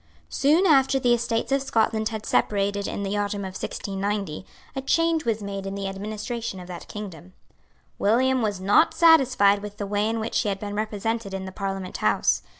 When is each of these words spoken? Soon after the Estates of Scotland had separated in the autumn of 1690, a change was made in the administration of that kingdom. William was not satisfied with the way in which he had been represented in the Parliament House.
Soon 0.29 0.65
after 0.65 0.99
the 0.99 1.13
Estates 1.13 1.51
of 1.51 1.61
Scotland 1.61 2.09
had 2.09 2.25
separated 2.25 2.87
in 2.87 3.03
the 3.03 3.15
autumn 3.15 3.41
of 3.43 3.53
1690, 3.53 4.47
a 4.75 4.81
change 4.81 5.25
was 5.25 5.43
made 5.43 5.67
in 5.67 5.75
the 5.75 5.87
administration 5.87 6.59
of 6.59 6.67
that 6.67 6.87
kingdom. 6.87 7.33
William 7.99 8.41
was 8.41 8.59
not 8.59 8.95
satisfied 8.95 9.59
with 9.61 9.77
the 9.77 9.85
way 9.85 10.09
in 10.09 10.19
which 10.19 10.41
he 10.41 10.49
had 10.49 10.59
been 10.59 10.73
represented 10.73 11.35
in 11.35 11.45
the 11.45 11.51
Parliament 11.51 11.97
House. 11.97 12.41